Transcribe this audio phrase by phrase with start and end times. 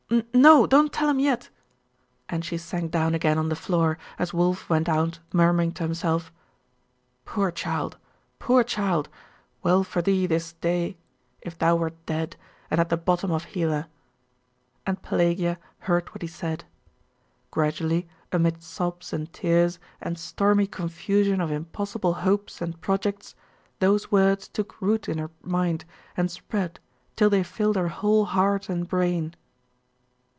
[0.33, 1.49] No, don't tell him yet....'
[2.27, 6.33] And she sank down again on the floor, as Wulf went out murmuring to himself
[7.23, 7.95] 'Poor child!
[8.37, 9.07] poor child!
[9.63, 10.97] well for thee this clay
[11.41, 12.35] if thou wert dead,
[12.69, 13.87] and at the bottom of Hela!'
[14.85, 16.65] And Pelagia heard what he said.
[17.49, 23.33] Gradually, amid sobs and tears, and stormy confusion of impossible hopes and projects,
[23.79, 25.85] those words took root in her mind,
[26.17, 26.81] and spread,
[27.15, 29.33] till they filled her whole heart and brain.